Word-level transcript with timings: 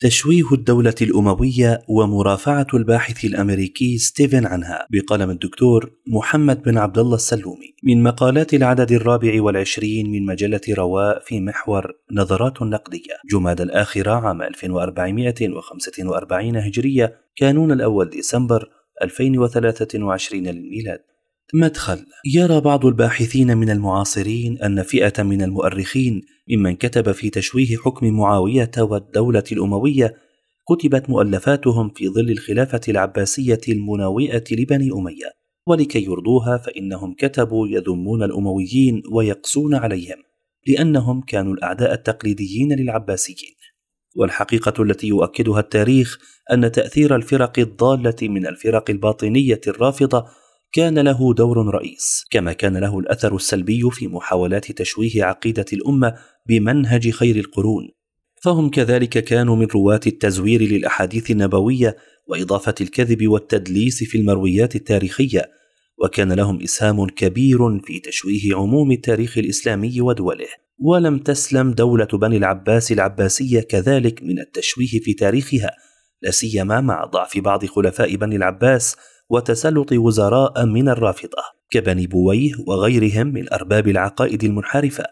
تشويه 0.00 0.52
الدولة 0.52 0.94
الأموية 1.02 1.82
ومرافعة 1.88 2.66
الباحث 2.74 3.24
الأمريكي 3.24 3.98
ستيفن 3.98 4.46
عنها 4.46 4.86
بقلم 4.90 5.30
الدكتور 5.30 5.90
محمد 6.06 6.62
بن 6.62 6.78
عبد 6.78 6.98
الله 6.98 7.14
السلومي. 7.14 7.74
من 7.84 8.02
مقالات 8.02 8.54
العدد 8.54 8.92
الرابع 8.92 9.42
والعشرين 9.42 10.12
من 10.12 10.26
مجلة 10.26 10.60
رواء 10.70 11.20
في 11.20 11.40
محور 11.40 11.92
نظرات 12.12 12.62
نقدية. 12.62 13.14
جماد 13.30 13.60
الآخرة 13.60 14.10
عام 14.10 14.42
1445 14.42 16.56
هجرية 16.56 17.16
كانون 17.36 17.72
الأول 17.72 18.10
ديسمبر 18.10 18.68
2023 19.02 20.46
للميلاد. 20.46 21.00
مدخل. 21.54 22.06
يرى 22.34 22.60
بعض 22.60 22.86
الباحثين 22.86 23.56
من 23.56 23.70
المعاصرين 23.70 24.58
أن 24.58 24.82
فئة 24.82 25.22
من 25.22 25.42
المؤرخين 25.42 26.22
ممن 26.50 26.76
كتب 26.76 27.12
في 27.12 27.30
تشويه 27.30 27.76
حكم 27.76 28.06
معاوية 28.06 28.70
والدولة 28.78 29.44
الأموية 29.52 30.14
كتبت 30.68 31.10
مؤلفاتهم 31.10 31.90
في 31.90 32.08
ظل 32.08 32.30
الخلافة 32.30 32.80
العباسية 32.88 33.60
المناوئة 33.68 34.44
لبني 34.52 34.90
أمية 34.92 35.32
ولكي 35.66 36.04
يرضوها 36.04 36.58
فإنهم 36.58 37.14
كتبوا 37.18 37.68
يذمون 37.68 38.22
الأمويين 38.22 39.02
ويقسون 39.12 39.74
عليهم 39.74 40.16
لأنهم 40.66 41.20
كانوا 41.20 41.54
الأعداء 41.54 41.92
التقليديين 41.94 42.72
للعباسيين. 42.72 43.56
والحقيقة 44.16 44.82
التي 44.82 45.06
يؤكدها 45.06 45.60
التاريخ 45.60 46.18
أن 46.52 46.72
تأثير 46.72 47.16
الفرق 47.16 47.58
الضالة 47.58 48.16
من 48.22 48.46
الفرق 48.46 48.90
الباطنية 48.90 49.60
الرافضة 49.68 50.26
كان 50.76 50.98
له 50.98 51.34
دور 51.34 51.74
رئيس 51.74 52.24
كما 52.30 52.52
كان 52.52 52.76
له 52.76 52.98
الأثر 52.98 53.36
السلبي 53.36 53.90
في 53.90 54.08
محاولات 54.08 54.72
تشويه 54.72 55.24
عقيدة 55.24 55.64
الأمة 55.72 56.14
بمنهج 56.46 57.10
خير 57.10 57.36
القرون. 57.36 57.88
فهم 58.42 58.70
كذلك 58.70 59.24
كانوا 59.24 59.56
من 59.56 59.66
رواة 59.66 60.00
التزوير 60.06 60.62
للأحاديث 60.62 61.30
النبوية 61.30 61.96
وإضافة 62.26 62.74
الكذب 62.80 63.28
والتدليس 63.28 64.04
في 64.04 64.18
المرويات 64.18 64.76
التاريخية 64.76 65.50
وكان 66.04 66.32
لهم 66.32 66.62
إسهام 66.62 67.06
كبير 67.06 67.80
في 67.80 68.00
تشويه 68.00 68.54
عموم 68.54 68.92
التاريخ 68.92 69.38
الإسلامي 69.38 70.00
ودوله. 70.00 70.48
ولم 70.78 71.18
تسلم 71.18 71.72
دولة 71.72 72.08
بني 72.12 72.36
العباس 72.36 72.92
العباسية 72.92 73.60
كذلك 73.60 74.22
من 74.22 74.38
التشويه 74.38 75.00
في 75.02 75.14
تاريخها 75.14 75.70
لا 76.26 76.32
سيما 76.32 76.80
مع 76.80 77.04
ضعف 77.04 77.38
بعض 77.38 77.66
خلفاء 77.66 78.16
بني 78.16 78.36
العباس 78.36 78.96
وتسلط 79.30 79.92
وزراء 79.92 80.66
من 80.66 80.88
الرافضة 80.88 81.42
كبني 81.70 82.06
بويه 82.06 82.52
وغيرهم 82.66 83.26
من 83.26 83.52
أرباب 83.52 83.88
العقائد 83.88 84.44
المنحرفة 84.44 85.04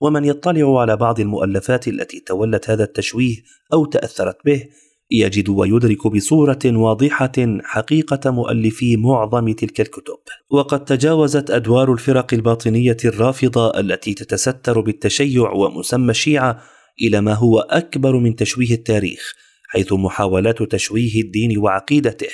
ومن 0.00 0.24
يطلع 0.24 0.80
على 0.80 0.96
بعض 0.96 1.20
المؤلفات 1.20 1.88
التي 1.88 2.20
تولت 2.20 2.70
هذا 2.70 2.84
التشويه 2.84 3.36
أو 3.72 3.84
تأثرت 3.84 4.36
به 4.44 4.64
يجد 5.10 5.48
ويدرك 5.48 6.06
بصورة 6.06 6.58
واضحة 6.64 7.32
حقيقة 7.62 8.30
مؤلفي 8.30 8.96
معظم 8.96 9.52
تلك 9.52 9.80
الكتب. 9.80 10.18
وقد 10.50 10.84
تجاوزت 10.84 11.50
أدوار 11.50 11.92
الفرق 11.92 12.34
الباطنية 12.34 12.96
الرافضة 13.04 13.80
التي 13.80 14.14
تتستر 14.14 14.80
بالتشيع 14.80 15.50
ومسمى 15.50 16.10
الشيعة 16.10 16.62
إلى 17.02 17.20
ما 17.20 17.34
هو 17.34 17.58
أكبر 17.58 18.16
من 18.16 18.36
تشويه 18.36 18.74
التاريخ 18.74 19.47
حيث 19.68 19.92
محاولات 19.92 20.62
تشويه 20.62 21.22
الدين 21.22 21.58
وعقيدته 21.58 22.28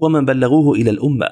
ومن 0.00 0.24
بلغوه 0.24 0.76
إلى 0.76 0.90
الأمة 0.90 1.26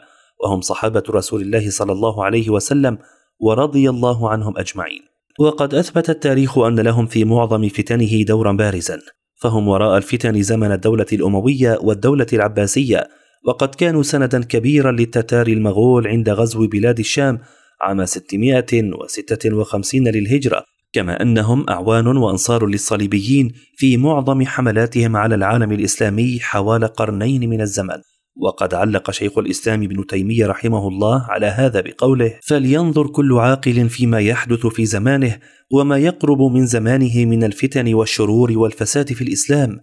وهم 0.44 0.60
صحابة 0.60 1.02
رسول 1.10 1.42
الله 1.42 1.70
صلى 1.70 1.92
الله 1.92 2.24
عليه 2.24 2.50
وسلم 2.50 2.98
ورضي 3.40 3.90
الله 3.90 4.30
عنهم 4.30 4.58
أجمعين. 4.58 5.02
وقد 5.38 5.74
أثبت 5.74 6.10
التاريخ 6.10 6.58
أن 6.58 6.80
لهم 6.80 7.06
في 7.06 7.24
معظم 7.24 7.68
فتنه 7.68 8.22
دورا 8.22 8.52
بارزا 8.52 8.98
فهم 9.40 9.68
وراء 9.68 9.96
الفتن 9.96 10.42
زمن 10.42 10.72
الدولة 10.72 11.06
الأموية 11.12 11.78
والدولة 11.82 12.26
العباسية 12.32 13.08
وقد 13.46 13.74
كانوا 13.74 14.02
سندا 14.02 14.44
كبيرا 14.44 14.92
للتتار 14.92 15.46
المغول 15.46 16.06
عند 16.06 16.30
غزو 16.30 16.66
بلاد 16.66 16.98
الشام 16.98 17.38
عام 17.80 18.04
656 18.04 20.08
للهجرة 20.08 20.64
كما 20.94 21.22
أنهم 21.22 21.66
أعوان 21.70 22.06
وأنصار 22.06 22.66
للصليبيين 22.66 23.52
في 23.76 23.96
معظم 23.96 24.46
حملاتهم 24.46 25.16
على 25.16 25.34
العالم 25.34 25.72
الإسلامي 25.72 26.38
حوالي 26.40 26.86
قرنين 26.86 27.50
من 27.50 27.60
الزمن 27.60 27.96
وقد 28.36 28.74
علق 28.74 29.10
شيخ 29.10 29.38
الإسلام 29.38 29.82
ابن 29.82 30.06
تيمية 30.06 30.46
رحمه 30.46 30.88
الله 30.88 31.26
على 31.28 31.46
هذا 31.46 31.80
بقوله 31.80 32.38
فلينظر 32.42 33.06
كل 33.06 33.32
عاقل 33.32 33.88
فيما 33.88 34.20
يحدث 34.20 34.66
في 34.66 34.86
زمانه 34.86 35.38
وما 35.72 35.98
يقرب 35.98 36.42
من 36.42 36.66
زمانه 36.66 37.24
من 37.24 37.44
الفتن 37.44 37.94
والشرور 37.94 38.58
والفساد 38.58 39.12
في 39.12 39.22
الإسلام 39.22 39.80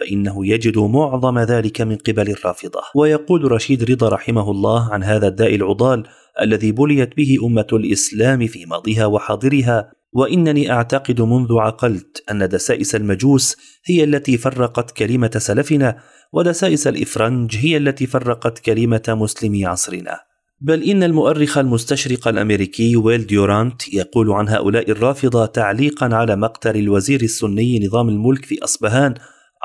فإنه 0.00 0.46
يجد 0.46 0.78
معظم 0.78 1.38
ذلك 1.38 1.80
من 1.80 1.96
قبل 1.96 2.30
الرافضة. 2.30 2.80
ويقول 2.96 3.52
رشيد 3.52 3.90
رضا 3.90 4.08
رحمه 4.08 4.50
الله 4.50 4.92
عن 4.92 5.02
هذا 5.02 5.28
الداء 5.28 5.54
العضال 5.54 6.04
الذي 6.42 6.72
بليت 6.72 7.16
به 7.16 7.36
أمة 7.44 7.66
الإسلام 7.72 8.46
في 8.46 8.66
ماضيها 8.66 9.06
وحاضرها 9.06 10.01
وإنني 10.12 10.72
أعتقد 10.72 11.20
منذ 11.20 11.52
عقلت 11.52 12.24
أن 12.30 12.48
دسائس 12.48 12.94
المجوس 12.94 13.56
هي 13.84 14.04
التي 14.04 14.38
فرقت 14.38 14.90
كلمة 14.90 15.30
سلفنا 15.36 15.98
ودسائس 16.32 16.86
الإفرنج 16.86 17.56
هي 17.56 17.76
التي 17.76 18.06
فرقت 18.06 18.58
كلمة 18.58 19.02
مسلمي 19.08 19.66
عصرنا. 19.66 20.20
بل 20.60 20.82
إن 20.82 21.02
المؤرخ 21.02 21.58
المستشرق 21.58 22.28
الأمريكي 22.28 22.96
ويل 22.96 23.26
ديورانت 23.26 23.94
يقول 23.94 24.32
عن 24.32 24.48
هؤلاء 24.48 24.90
الرافضة 24.90 25.46
تعليقا 25.46 26.14
على 26.14 26.36
مقتل 26.36 26.76
الوزير 26.76 27.22
السني 27.22 27.86
نظام 27.86 28.08
الملك 28.08 28.44
في 28.44 28.64
أصبهان 28.64 29.14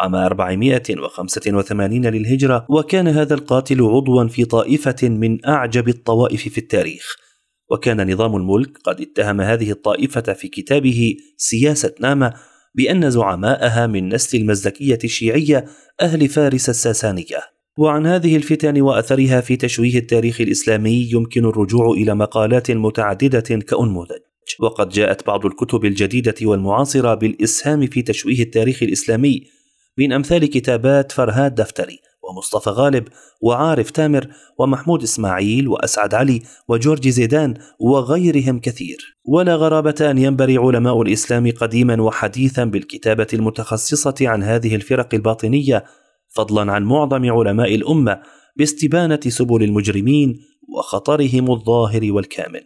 عام 0.02 0.16
485 0.16 2.06
للهجرة 2.06 2.66
وكان 2.70 3.08
هذا 3.08 3.34
القاتل 3.34 3.82
عضوا 3.82 4.28
في 4.28 4.46
طائفة 4.46 4.96
من 5.04 5.46
أعجب 5.46 5.88
الطوائف 5.88 6.48
في 6.48 6.58
التاريخ. 6.58 7.27
وكان 7.70 8.12
نظام 8.14 8.36
الملك 8.36 8.78
قد 8.84 9.02
اتهم 9.02 9.42
هذه 9.42 9.72
الطائفة 9.72 10.34
في 10.34 10.48
كتابه 10.48 11.16
سياسة 11.38 11.94
نامة 12.00 12.34
بأن 12.76 13.10
زعماءها 13.10 13.88
من 13.88 14.10
نسل 14.14 14.38
المزدكية 14.38 15.00
الشيعية 15.04 15.66
أهل 16.02 16.28
فارس 16.28 16.70
الساسانية. 16.70 17.42
وعن 17.78 18.06
هذه 18.06 18.36
الفتن 18.36 18.82
وأثرها 18.82 19.42
في 19.42 19.56
تشويه 19.56 19.98
التاريخ 19.98 20.42
الإسلامي 20.42 21.10
يمكن 21.12 21.46
الرجوع 21.46 21.92
إلى 21.92 22.16
مقالات 22.16 22.72
متعددة 22.72 23.40
كأنموذج 23.40 24.20
وقد 24.60 24.90
جاءت 24.90 25.28
بعض 25.28 25.46
الكتب 25.46 25.86
الجديدة 25.86 26.36
والمعاصرة 26.42 27.14
بالإسهام 27.14 27.88
في 27.88 28.02
تشويه 28.02 28.42
التاريخ 28.44 28.84
الإسلامي 28.84 29.44
من 29.98 30.14
أمثال 30.14 30.46
كتابات 30.46 31.12
فرهاد 31.12 31.56
دفتري. 31.56 32.00
ومصطفى 32.28 32.70
غالب 32.70 33.08
وعارف 33.42 33.92
تامر 33.92 34.28
ومحمود 34.60 35.04
إسماعيل 35.04 35.68
وأسعد 35.68 36.14
علي 36.14 36.42
وجورج 36.68 37.08
زيدان 37.08 37.54
وغيرهم 37.80 38.60
كثير. 38.60 39.18
ولا 39.26 39.56
غرابة 39.56 39.96
أن 40.02 40.18
ينبري 40.18 40.58
علماء 40.58 41.02
الإسلام 41.02 41.52
قديما 41.52 42.02
وحديثا 42.02 42.64
بالكتابة 42.64 43.28
المتخصصة 43.34 44.16
عن 44.22 44.44
هذه 44.44 44.76
الفرق 44.76 45.14
الباطنية 45.14 45.84
فضلا 46.30 46.72
عن 46.72 46.84
معظم 46.84 47.32
علماء 47.32 47.76
الأمة 47.76 48.22
باستبانة 48.58 49.20
سبل 49.28 49.64
المجرمين 49.64 50.40
وخطرهم 50.78 51.52
الظاهر 51.52 52.12
والكامن. 52.12 52.62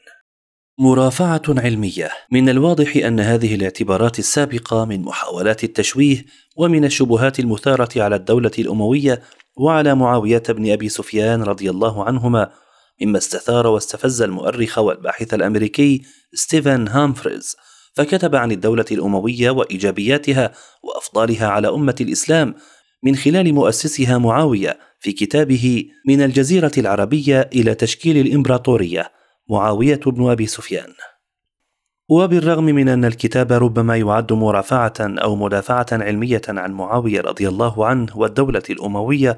مرافعة 0.79 1.41
علمية. 1.47 2.09
من 2.31 2.49
الواضح 2.49 2.95
أن 2.97 3.19
هذه 3.19 3.55
الاعتبارات 3.55 4.19
السابقة 4.19 4.85
من 4.85 5.01
محاولات 5.01 5.63
التشويه 5.63 6.25
ومن 6.57 6.85
الشبهات 6.85 7.39
المثارة 7.39 8.01
على 8.01 8.16
الدولة 8.16 8.51
الأموية 8.59 9.22
وعلى 9.61 9.95
معاوية 9.95 10.44
بن 10.49 10.72
أبي 10.72 10.89
سفيان 10.89 11.44
رضي 11.44 11.69
الله 11.69 12.03
عنهما 12.03 12.51
مما 13.01 13.17
استثار 13.17 13.67
واستفز 13.67 14.22
المؤرخ 14.22 14.77
والباحث 14.77 15.33
الأمريكي 15.33 16.01
ستيفن 16.33 16.88
هامفريز 16.88 17.55
فكتب 17.94 18.35
عن 18.35 18.51
الدولة 18.51 18.85
الأموية 18.91 19.49
وإيجابياتها 19.49 20.51
وأفضالها 20.83 21.47
على 21.47 21.69
أمة 21.69 21.95
الإسلام 22.01 22.55
من 23.03 23.16
خلال 23.16 23.53
مؤسسها 23.53 24.17
معاوية 24.17 24.79
في 24.99 25.11
كتابه 25.11 25.85
من 26.08 26.22
الجزيرة 26.22 26.72
العربية 26.78 27.49
إلى 27.53 27.75
تشكيل 27.75 28.17
الإمبراطورية 28.17 29.11
معاوية 29.49 29.99
بن 30.05 30.29
أبي 30.29 30.47
سفيان. 30.47 30.93
وبالرغم 32.09 32.63
من 32.63 32.89
أن 32.89 33.05
الكتاب 33.05 33.51
ربما 33.51 33.97
يعد 33.97 34.33
مرافعة 34.33 34.93
أو 34.99 35.35
مدافعة 35.35 35.85
علمية 35.91 36.41
عن 36.47 36.71
معاوية 36.71 37.21
رضي 37.21 37.47
الله 37.47 37.85
عنه 37.85 38.17
والدولة 38.17 38.63
الأموية 38.69 39.37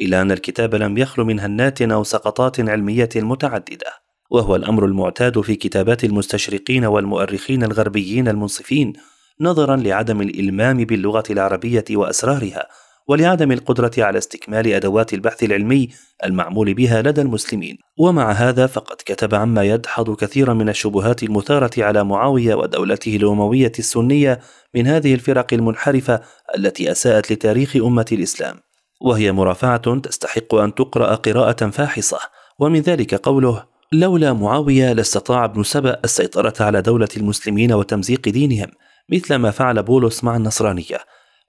إلا 0.00 0.22
أن 0.22 0.32
الكتاب 0.32 0.74
لم 0.74 0.98
يخل 0.98 1.22
من 1.22 1.40
هنات 1.40 1.82
أو 1.82 2.04
سقطات 2.04 2.60
علمية 2.60 3.08
متعددة. 3.16 3.86
وهو 4.30 4.56
الأمر 4.56 4.84
المعتاد 4.84 5.40
في 5.40 5.54
كتابات 5.54 6.04
المستشرقين 6.04 6.84
والمؤرخين 6.84 7.62
الغربيين 7.62 8.28
المنصفين 8.28 8.92
نظرا 9.40 9.76
لعدم 9.76 10.20
الإلمام 10.20 10.76
باللغة 10.76 11.24
العربية 11.30 11.84
وأسرارها. 11.90 12.66
ولعدم 13.08 13.52
القدرة 13.52 13.90
على 13.98 14.18
استكمال 14.18 14.72
أدوات 14.72 15.14
البحث 15.14 15.44
العلمي 15.44 15.88
المعمول 16.24 16.74
بها 16.74 17.02
لدى 17.02 17.20
المسلمين. 17.20 17.78
ومع 17.98 18.32
هذا 18.32 18.66
فقد 18.66 18.96
كتب 19.06 19.34
عما 19.34 19.64
يدحض 19.64 20.16
كثيرا 20.16 20.54
من 20.54 20.68
الشبهات 20.68 21.22
المثارة 21.22 21.84
على 21.84 22.04
معاوية 22.04 22.54
ودولته 22.54 23.16
الأموية 23.16 23.72
السنية 23.78 24.40
من 24.74 24.86
هذه 24.86 25.14
الفرق 25.14 25.54
المنحرفة 25.54 26.20
التي 26.56 26.90
أساءت 26.90 27.32
لتاريخ 27.32 27.76
أمة 27.76 28.06
الإسلام. 28.12 28.56
وهي 29.00 29.32
مرافعة 29.32 29.98
تستحق 29.98 30.54
أن 30.54 30.74
تقرأ 30.74 31.14
قراءة 31.14 31.70
فاحصة. 31.70 32.18
ومن 32.58 32.80
ذلك 32.80 33.14
قوله 33.14 33.64
لولا 33.92 34.32
معاوية 34.32 34.92
لاستطاع 34.92 35.44
ابن 35.44 35.62
سبأ 35.62 36.00
السيطرة 36.04 36.54
على 36.60 36.82
دولة 36.82 37.08
المسلمين 37.16 37.72
وتمزيق 37.72 38.28
دينهم 38.28 38.68
مثل 39.12 39.34
ما 39.34 39.50
فعل 39.50 39.82
بولس 39.82 40.24
مع 40.24 40.36
النصرانية. 40.36 40.98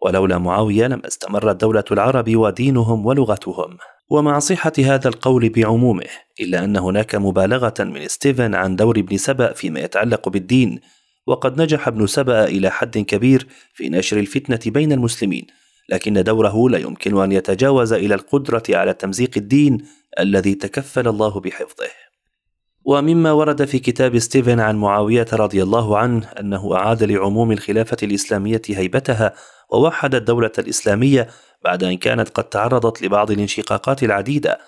ولولا 0.01 0.38
معاوية 0.38 0.88
لما 0.88 1.07
استمرت 1.07 1.62
دولة 1.62 1.84
العرب 1.92 2.36
ودينهم 2.36 3.06
ولغتهم. 3.06 3.78
ومع 4.10 4.40
صحة 4.40 4.74
هذا 4.80 5.07
القول 5.07 5.50
بعمومه 5.50 6.06
إلا 6.40 6.63
أن 6.63 6.78
هناك 6.78 7.16
مبالغة 7.16 7.74
من 7.80 8.07
ستيفن 8.07 8.56
عن 8.56 8.75
دور 8.75 9.00
ابن 9.00 9.18
سبأ 9.18 9.54
فيما 9.54 9.80
يتعلق 9.80 10.30
بالدين 10.30 10.80
وقد 11.28 11.62
نجح 11.62 11.88
ابن 11.88 12.07
سبأ 12.07 12.44
إلى 12.46 12.69
حد 12.69 12.98
كبير 12.98 13.48
في 13.74 13.90
نشر 13.90 14.19
الفتنة 14.19 14.60
بين 14.66 14.92
المسلمين 14.92 15.48
لكن 15.90 16.24
دوره 16.24 16.69
لا 16.69 16.78
يمكن 16.78 17.22
أن 17.22 17.31
يتجاوز 17.31 17.94
إلى 17.94 18.16
القدرة 18.16 18.63
على 18.69 18.94
تمزيق 18.94 19.31
الدين 19.38 19.78
الذي 20.19 20.56
تكفل 20.56 21.07
الله 21.07 21.40
بحفظه. 21.40 21.90
ومما 22.86 23.31
ورد 23.31 23.66
في 23.66 23.80
كتاب 23.80 24.19
ستيفن 24.19 24.60
عن 24.60 24.75
معاوية 24.75 25.28
رضي 25.34 25.63
الله 25.63 25.98
عنه 25.98 26.28
أنه 26.40 26.75
أعاد 26.75 27.04
لعموم 27.04 27.52
الخلافة 27.52 27.98
الإسلامية 28.04 28.62
هيبتها 28.69 29.34
ووحد 29.74 30.16
الدولة 30.16 30.51
الإسلامية 30.60 31.27
بعد 31.63 31.83
أن 31.83 31.98
كانت 31.98 32.30
قد 32.30 32.44
تعرضت 32.44 33.01
لبعض 33.01 33.31
الانشقاقات 33.31 34.04
العديدة 34.04 34.60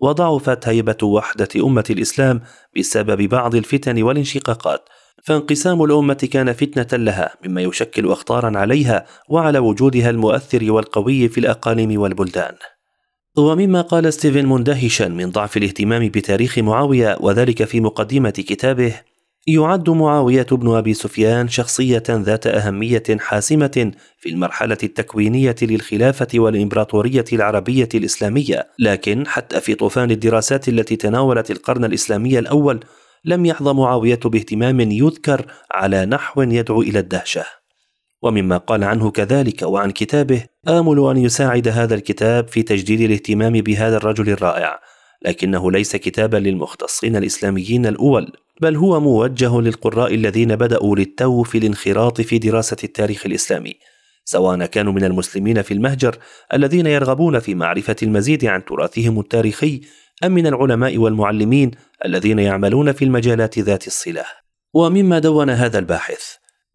وضعفت 0.00 0.68
هيبة 0.68 0.96
وحدة 1.02 1.48
أمة 1.56 1.84
الإسلام 1.90 2.40
بسبب 2.76 3.22
بعض 3.22 3.54
الفتن 3.54 4.02
والانشقاقات. 4.02 4.88
فانقسام 5.24 5.82
الأمة 5.82 6.28
كان 6.32 6.52
فتنة 6.52 7.04
لها 7.04 7.34
مما 7.44 7.60
يشكل 7.60 8.12
أخطارا 8.12 8.58
عليها 8.58 9.06
وعلى 9.28 9.58
وجودها 9.58 10.10
المؤثر 10.10 10.72
والقوي 10.72 11.28
في 11.28 11.40
الأقاليم 11.40 12.00
والبلدان. 12.00 12.54
ومما 13.36 13.80
قال 13.80 14.12
ستيفن 14.12 14.46
مندهشا 14.46 15.04
من 15.04 15.30
ضعف 15.30 15.56
الاهتمام 15.56 16.08
بتاريخ 16.08 16.58
معاوية 16.58 17.16
وذلك 17.20 17.64
في 17.64 17.80
مقدمة 17.80 18.30
كتابه 18.30 19.00
يعد 19.46 19.90
معاوية 19.90 20.46
بن 20.52 20.74
أبي 20.74 20.94
سفيان 20.94 21.48
شخصية 21.48 22.02
ذات 22.08 22.46
أهمية 22.46 23.02
حاسمة 23.18 23.92
في 24.18 24.28
المرحلة 24.28 24.78
التكوينية 24.82 25.56
للخلافة 25.62 26.28
والإمبراطورية 26.34 27.24
العربية 27.32 27.88
الإسلامية، 27.94 28.68
لكن 28.78 29.26
حتى 29.26 29.60
في 29.60 29.74
طوفان 29.74 30.10
الدراسات 30.10 30.68
التي 30.68 30.96
تناولت 30.96 31.50
القرن 31.50 31.84
الإسلامي 31.84 32.38
الأول، 32.38 32.80
لم 33.24 33.46
يحظى 33.46 33.72
معاوية 33.72 34.20
باهتمام 34.24 34.80
يذكر 34.80 35.46
على 35.72 36.06
نحو 36.06 36.42
يدعو 36.42 36.82
إلى 36.82 36.98
الدهشة. 36.98 37.44
ومما 38.22 38.56
قال 38.56 38.84
عنه 38.84 39.10
كذلك 39.10 39.62
وعن 39.62 39.90
كتابه 39.90 40.44
آمل 40.68 41.10
أن 41.10 41.16
يساعد 41.16 41.68
هذا 41.68 41.94
الكتاب 41.94 42.48
في 42.48 42.62
تجديد 42.62 43.00
الاهتمام 43.00 43.52
بهذا 43.52 43.96
الرجل 43.96 44.28
الرائع 44.28 44.80
لكنه 45.22 45.70
ليس 45.70 45.96
كتابا 45.96 46.36
للمختصين 46.36 47.16
الإسلاميين 47.16 47.86
الأول 47.86 48.32
بل 48.60 48.76
هو 48.76 49.00
موجه 49.00 49.60
للقراء 49.60 50.14
الذين 50.14 50.56
بدأوا 50.56 50.96
للتو 50.96 51.42
في 51.42 51.58
الانخراط 51.58 52.20
في 52.20 52.38
دراسة 52.38 52.76
التاريخ 52.84 53.26
الإسلامي 53.26 53.74
سواء 54.24 54.66
كانوا 54.66 54.92
من 54.92 55.04
المسلمين 55.04 55.62
في 55.62 55.74
المهجر 55.74 56.18
الذين 56.54 56.86
يرغبون 56.86 57.38
في 57.38 57.54
معرفة 57.54 57.96
المزيد 58.02 58.44
عن 58.44 58.64
تراثهم 58.64 59.20
التاريخي 59.20 59.80
أم 60.24 60.32
من 60.32 60.46
العلماء 60.46 60.98
والمعلمين 60.98 61.70
الذين 62.04 62.38
يعملون 62.38 62.92
في 62.92 63.04
المجالات 63.04 63.58
ذات 63.58 63.86
الصلة. 63.86 64.24
ومما 64.74 65.18
دون 65.18 65.50
هذا 65.50 65.78
الباحث 65.78 66.20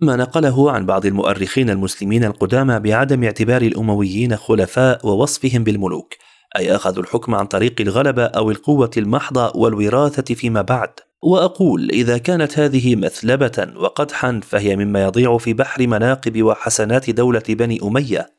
ما 0.01 0.15
نقله 0.15 0.71
عن 0.71 0.85
بعض 0.85 1.05
المؤرخين 1.05 1.69
المسلمين 1.69 2.23
القدامى 2.23 2.79
بعدم 2.79 3.23
اعتبار 3.23 3.61
الأمويين 3.61 4.35
خلفاء 4.35 5.07
ووصفهم 5.07 5.63
بالملوك 5.63 6.13
أي 6.57 6.75
أخذوا 6.75 7.03
الحكم 7.03 7.35
عن 7.35 7.45
طريق 7.45 7.81
الغلبة 7.81 8.25
أو 8.25 8.51
القوة 8.51 8.91
المحضة 8.97 9.51
والوراثة 9.55 10.35
فيما 10.35 10.61
بعد. 10.61 10.89
وأقول 11.21 11.89
إذا 11.89 12.17
كانت 12.17 12.59
هذه 12.59 12.95
مثلبة 12.95 13.67
وقدحا 13.75 14.39
فهي 14.43 14.75
مما 14.75 15.03
يضيع 15.03 15.37
في 15.37 15.53
بحر 15.53 15.87
مناقب 15.87 16.43
وحسنات 16.43 17.09
دولة 17.09 17.43
بني 17.49 17.79
أمية. 17.83 18.29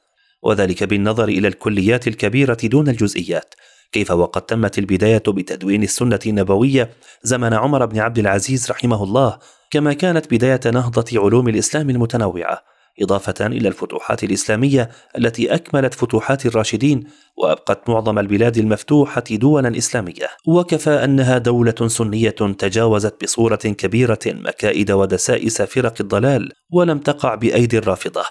وذلك 0.43 0.85
بالنظر 0.85 1.29
إلى 1.29 1.49
الكليات 1.49 2.09
الكبيرة 2.09 2.59
دون 2.65 2.89
الجزئيات. 2.89 3.55
كيف 3.93 4.11
وقد 4.11 4.43
تمت 4.43 4.79
البداية 4.79 5.23
بتدوين 5.29 5.83
السنة 5.83 6.19
النبوية 6.27 6.91
زمن 7.23 7.55
عمر 7.55 7.87
بن 7.87 7.99
عبد 7.99 8.19
العزيز 8.19 8.71
رحمه 8.71 9.03
الله 9.03 9.39
كما 9.71 9.93
كانت 9.93 10.35
بداية 10.35 10.61
نهضة 10.67 11.21
علوم 11.21 11.49
الإسلام 11.49 11.91
المتنوعة. 11.91 12.76
إضافة 13.03 13.47
إلى 13.47 13.69
الفتوحات 13.69 14.25
الإسلامية 14.25 14.91
التي 15.19 15.55
أكملت 15.55 15.95
فتوحات 15.95 16.47
الراشدين 16.47 17.05
وأبقت 17.37 17.89
معظم 17.91 18.19
البلاد 18.19 18.57
المفتوحة 18.57 19.25
دولا 19.31 19.79
إسلامية. 19.79 20.29
وكفى 20.47 20.91
أنها 20.91 21.39
دولة 21.39 21.75
سنية 21.87 22.31
تجاوزت 22.31 23.25
بصورة 23.25 23.57
كبيرة 23.57 24.19
مكائد 24.27 24.91
ودسائس 24.91 25.63
فرق 25.63 25.95
الضلال 26.01 26.53
ولم 26.73 26.99
تقع 26.99 27.35
بأيدي 27.35 27.79
الرافضة. 27.79 28.25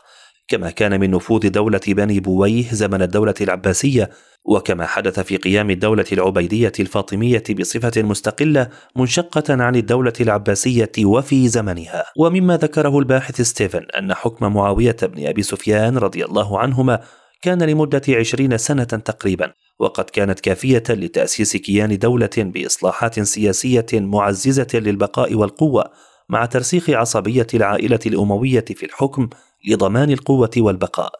كما 0.48 0.70
كان 0.70 1.00
من 1.00 1.12
نفوذ 1.12 1.50
دولة 1.50 1.82
بني 1.88 2.20
بويه 2.20 2.66
زمن 2.72 3.02
الدولة 3.02 3.34
العباسية 3.42 4.10
وكما 4.46 4.86
حدث 4.86 5.20
في 5.20 5.38
قيام 5.38 5.70
الدولة 5.70 6.06
العبيدية 6.12 6.72
الفاطمية 6.80 7.44
بصفة 7.60 8.02
مستقلة 8.02 8.70
منشقة 8.96 9.64
عن 9.64 9.76
الدولة 9.76 10.14
العباسية 10.22 10.92
وفي 11.06 11.48
زمنها. 11.48 12.06
ومما 12.18 12.58
ذكره 12.58 13.00
الباحث 13.00 13.42
ستيفن 13.42 13.86
أن 14.00 14.14
حكم 14.14 14.54
معاوية 14.54 14.98
بن 15.04 15.28
أبي 15.28 15.42
سفيان 15.42 15.98
رضي 15.98 16.26
الله 16.26 16.60
عنهما 16.60 17.00
كان 17.42 17.64
لمدة 17.64 18.02
عشرين 18.10 18.58
سنة 18.58 18.84
تقريبا 18.84 19.54
وقد 19.80 20.04
كانت 20.04 20.40
كافية 20.40 20.84
لتأسيس 20.90 21.58
كيان 21.58 21.98
دولة 21.98 22.30
بإصلاحات 22.38 23.20
سياسية 23.20 23.86
معززة 23.94 24.68
للبقاء 24.74 25.36
والقوة 25.36 25.92
مع 26.30 26.46
ترسيخ 26.46 26.90
عصبية 26.90 27.48
العائلة 27.54 28.00
الأموية 28.06 28.66
في 28.76 28.86
الحكم 28.86 29.30
لضمان 29.68 30.12
القوة 30.12 30.52
والبقاء. 30.58 31.12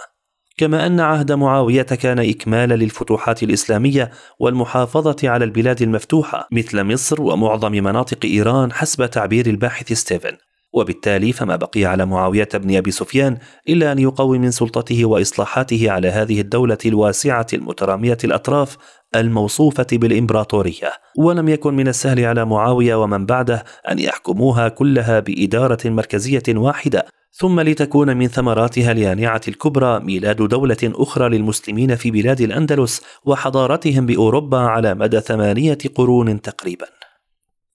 كما 0.58 0.86
أن 0.86 1.00
عهد 1.00 1.32
معاوية 1.32 1.82
كان 1.82 2.20
إكمالا 2.20 2.74
للفتوحات 2.74 3.44
الإسلامية 3.44 4.12
والمحافظة 4.40 5.16
على 5.24 5.46
البلاد 5.46 5.82
المفتوحة 5.82 6.48
مثل 6.52 6.84
مصر 6.84 7.22
ومعظم 7.22 7.72
مناطق 7.72 8.18
إيران 8.26 8.72
حسب 8.72 9.06
تعبير 9.06 9.46
الباحث 9.46 9.94
ستيفن. 9.94 10.38
وبالتالي 10.74 11.34
فما 11.34 11.56
بقي 11.56 11.86
على 11.86 12.06
معاوية 12.06 12.50
بن 12.54 12.76
أبي 12.76 12.92
سفيان 12.92 13.38
إلا 13.70 13.92
أن 13.92 14.00
يقوي 14.00 14.40
من 14.40 14.52
سلطته 14.52 15.06
وإصلاحاته 15.06 15.92
على 15.92 16.08
هذه 16.08 16.42
الدولة 16.42 16.78
الواسعة 16.86 17.48
المترامية 17.54 18.18
الأطراف 18.24 18.78
الموصوفة 19.16 19.88
بالإمبراطورية. 19.92 20.92
ولم 21.18 21.50
يكن 21.50 21.74
من 21.74 21.88
السهل 21.88 22.26
على 22.26 22.46
معاوية 22.46 22.96
ومن 22.96 23.26
بعده 23.26 23.64
أن 23.92 24.00
يحكموها 24.00 24.68
كلها 24.70 25.20
بإدارة 25.20 25.80
مركزية 25.86 26.44
واحدة 26.50 27.06
ثم 27.38 27.60
لتكون 27.60 28.18
من 28.18 28.28
ثمراتها 28.28 28.92
اليانعة 28.92 29.42
الكبرى 29.48 30.00
ميلاد 30.00 30.42
دولة 30.42 30.78
أخرى 30.84 31.30
للمسلمين 31.30 31.96
في 31.96 32.12
بلاد 32.12 32.42
الأندلس 32.42 33.02
وحضارتهم 33.26 34.06
بأوروبا 34.06 34.58
على 34.58 34.96
مدى 34.96 35.20
ثمانية 35.20 35.78
قرون 35.96 36.42
تقريبا. 36.42 36.86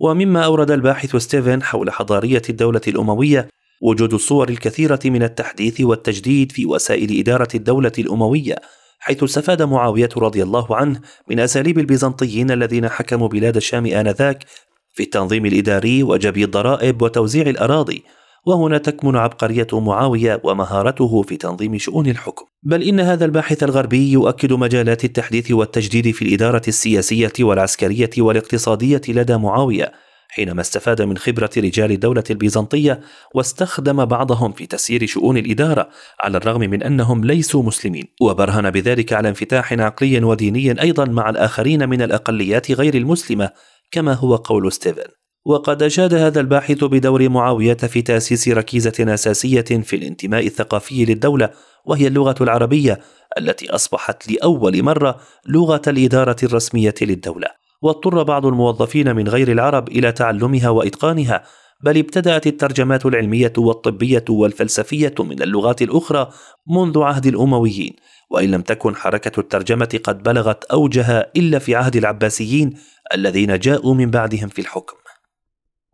ومما 0.01 0.45
أورد 0.45 0.71
الباحث 0.71 1.17
ستيفن 1.17 1.63
حول 1.63 1.91
حضارية 1.91 2.43
الدولة 2.49 2.81
الأموية 2.89 3.49
وجود 3.83 4.15
الصور 4.15 4.49
الكثيرة 4.49 5.01
من 5.05 5.23
التحديث 5.23 5.81
والتجديد 5.81 6.53
في 6.53 6.67
وسائل 6.67 7.19
إدارة 7.19 7.49
الدولة 7.55 7.93
الأموية 7.99 8.57
حيث 8.99 9.23
استفاد 9.23 9.63
معاوية 9.63 10.09
رضي 10.17 10.43
الله 10.43 10.77
عنه 10.77 11.01
من 11.29 11.41
أساليب 11.41 11.79
البيزنطيين 11.79 12.51
الذين 12.51 12.89
حكموا 12.89 13.29
بلاد 13.29 13.57
الشام 13.57 13.87
آنذاك 13.87 14.45
في 14.93 15.03
التنظيم 15.03 15.47
الإداري 15.47 16.03
وجبي 16.03 16.45
الضرائب 16.45 17.03
وتوزيع 17.03 17.47
الأراضي 17.47 18.05
وهنا 18.47 18.79
تكمن 18.79 19.17
عبقرية 19.17 19.67
معاوية 19.73 20.41
ومهارته 20.45 21.23
في 21.23 21.37
تنظيم 21.37 21.79
شؤون 21.79 22.07
الحكم. 22.07 22.45
بل 22.63 22.83
إن 22.83 23.01
هذا 23.01 23.25
الباحث 23.25 23.63
الغربي 23.63 24.13
يؤكد 24.13 24.53
مجالات 24.53 25.05
التحديث 25.05 25.51
والتجديد 25.51 26.11
في 26.11 26.23
الإدارة 26.23 26.63
السياسية 26.69 27.33
والعسكرية 27.41 28.11
والاقتصادية 28.19 29.01
لدى 29.09 29.37
معاوية 29.37 29.93
حينما 30.31 30.61
استفاد 30.61 31.03
من 31.03 31.19
خبرة 31.19 31.51
رجال 31.57 31.93
الدولة 31.93 32.25
البيزنطية 32.31 33.01
واستخدم 33.35 34.05
بعضهم 34.05 34.53
في 34.53 34.67
تسيير 34.67 35.07
شؤون 35.07 35.37
الإدارة 35.37 35.89
على 36.21 36.37
الرغم 36.37 36.61
من 36.61 36.83
أنهم 36.83 37.25
ليسوا 37.25 37.63
مسلمين. 37.63 38.05
وبرهن 38.21 38.71
بذلك 38.71 39.13
على 39.13 39.29
انفتاح 39.29 39.73
عقلي 39.73 40.25
وديني 40.25 40.83
أيضا 40.83 41.05
مع 41.05 41.31
الآخرين 41.31 41.89
من 41.89 42.03
الأقليات 42.03 42.71
غير 42.73 42.95
المسلمة 42.95 43.51
كما 43.91 44.13
هو 44.13 44.37
قول 44.37 44.73
ستيفن. 44.73 45.20
وقد 45.45 45.83
أشاد 45.83 46.15
هذا 46.15 46.41
الباحث 46.41 46.85
بدور 46.85 47.29
معاوية 47.29 47.75
في 47.75 48.03
تأسيس 48.03 48.49
ركيزة 48.49 49.15
أساسية 49.15 49.61
في 49.61 49.97
الانتماء 49.97 50.47
الثقافي 50.47 51.05
للدولة 51.05 51.51
وهي 51.85 52.07
اللغة 52.07 52.35
العربية 52.41 53.01
التي 53.39 53.71
أصبحت 53.71 54.33
لأول 54.33 54.83
مرة 54.83 55.21
لغة 55.47 55.83
الإدارة 55.87 56.37
الرسمية 56.43 56.95
للدولة. 57.03 57.49
واضطر 57.83 58.23
بعض 58.23 58.47
الموظفين 58.47 59.17
من 59.17 59.29
غير 59.29 59.53
العرب 59.53 59.89
إلى 59.89 60.13
تعلمها 60.13 60.69
وإتقانها 60.69 61.45
بل 61.85 61.99
ابتدأت 61.99 62.47
الترجمات 62.47 63.07
العلمية 63.07 63.53
والطبية 63.59 64.25
والفلسفية 64.29 65.15
من 65.21 65.43
اللغات 65.43 65.83
الأخرى 65.83 66.31
منذ 66.69 66.99
عهد 66.99 67.27
الأمويين. 67.27 67.97
وإن 68.31 68.51
لم 68.51 68.63
تكن 68.63 68.97
حركة 68.97 69.41
الترجمة 69.41 70.01
قد 70.05 70.23
بلغت 70.23 70.65
أوجها 70.65 71.27
إلا 71.37 71.59
في 71.59 71.75
عهد 71.75 71.97
العباسيين 71.97 72.75
الذين 73.15 73.59
جاءوا 73.59 73.95
من 73.95 74.11
بعدهم 74.11 74.49
في 74.49 74.59
الحكم. 74.59 75.00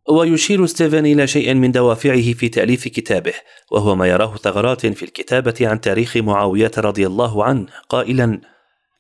ويشير 0.08 0.66
ستيفن 0.66 1.06
إلى 1.06 1.26
شيء 1.26 1.54
من 1.54 1.72
دوافعه 1.72 2.32
في 2.32 2.48
تأليف 2.48 2.88
كتابه 2.88 3.32
وهو 3.72 3.96
ما 3.96 4.06
يراه 4.06 4.36
ثغرات 4.36 4.86
في 4.86 5.02
الكتابة 5.02 5.54
عن 5.60 5.80
تاريخ 5.80 6.16
معاوية 6.16 6.70
رضي 6.78 7.06
الله 7.06 7.44
عنه 7.44 7.66
قائلا 7.88 8.40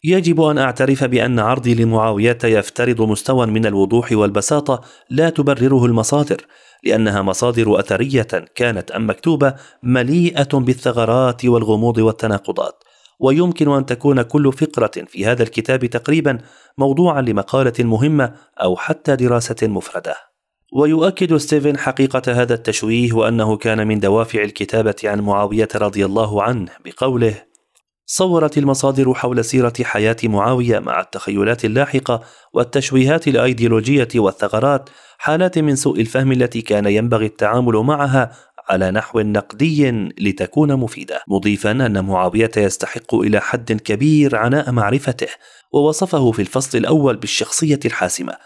يجب 0.04 0.40
أن 0.40 0.58
أعترف 0.58 1.04
بأن 1.04 1.38
عرضي 1.38 1.74
لمعاوية 1.74 2.38
يفترض 2.44 3.02
مستوى 3.02 3.46
من 3.46 3.66
الوضوح 3.66 4.12
والبساطة 4.12 4.80
لا 5.10 5.30
تبرره 5.30 5.86
المصادر 5.86 6.46
لأنها 6.84 7.22
مصادر 7.22 7.80
أثرية 7.80 8.28
كانت 8.54 8.90
أم 8.90 9.10
مكتوبة 9.10 9.54
مليئة 9.82 10.48
بالثغرات 10.52 11.44
والغموض 11.44 11.98
والتناقضات 11.98 12.84
ويمكن 13.20 13.72
أن 13.72 13.86
تكون 13.86 14.22
كل 14.22 14.52
فقرة 14.52 15.04
في 15.08 15.26
هذا 15.26 15.42
الكتاب 15.42 15.86
تقريبا 15.86 16.38
موضوعا 16.78 17.20
لمقالة 17.22 17.72
مهمة 17.80 18.34
أو 18.62 18.76
حتى 18.76 19.16
دراسة 19.16 19.56
مفردة. 19.62 20.35
ويؤكد 20.72 21.36
ستيفن 21.36 21.78
حقيقة 21.78 22.22
هذا 22.42 22.54
التشويه 22.54 23.12
وأنه 23.12 23.56
كان 23.56 23.86
من 23.86 24.00
دوافع 24.00 24.42
الكتابة 24.42 24.94
عن 25.04 25.20
معاوية 25.20 25.68
رضي 25.74 26.04
الله 26.04 26.42
عنه 26.42 26.72
بقوله: 26.84 27.42
صورت 28.06 28.58
المصادر 28.58 29.14
حول 29.14 29.44
سيرة 29.44 29.72
حياة 29.82 30.16
معاوية 30.24 30.78
مع 30.78 31.00
التخيلات 31.00 31.64
اللاحقة 31.64 32.22
والتشويهات 32.52 33.28
الأيديولوجية 33.28 34.08
والثغرات 34.16 34.90
حالات 35.18 35.58
من 35.58 35.76
سوء 35.76 36.00
الفهم 36.00 36.32
التي 36.32 36.62
كان 36.62 36.86
ينبغي 36.86 37.26
التعامل 37.26 37.76
معها 37.76 38.32
على 38.68 38.90
نحو 38.90 39.20
نقدي 39.20 39.90
لتكون 40.18 40.76
مفيدة 40.76 41.22
مضيفا 41.28 41.70
أن 41.70 42.04
معاوية 42.04 42.50
يستحق 42.56 43.14
إلى 43.14 43.40
حد 43.40 43.72
كبير 43.72 44.36
عناء 44.36 44.72
معرفته 44.72 45.28
ووصفه 45.72 46.32
في 46.32 46.42
الفصل 46.42 46.78
الأول 46.78 47.16
بالشخصية 47.16 47.80
الحاسمة 47.84 48.36